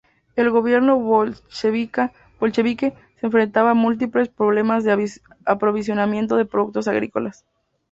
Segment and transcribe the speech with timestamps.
[0.35, 2.09] El gobierno bolchevique
[2.39, 5.07] se enfrentaba a múltiples problemas de
[5.45, 7.45] aprovisionamiento de productos agrícolas.